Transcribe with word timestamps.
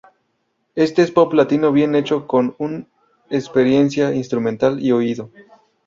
Este 0.73 1.03
es 1.03 1.11
pop 1.11 1.31
latino 1.33 1.71
bien 1.71 1.93
hecho 1.93 2.25
con 2.25 2.55
un 2.57 2.87
experiencia 3.29 4.11
instrumental 4.15 4.83
y 4.83 4.91
oído. 4.93 5.29